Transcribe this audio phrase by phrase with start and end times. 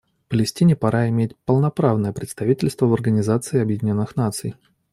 [0.29, 4.55] Палестине пора иметь полноправное представительство в Организации Объединенных Наций.